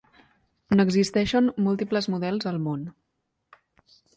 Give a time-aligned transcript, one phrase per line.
[0.77, 2.89] N'existeixen múltiples models al món.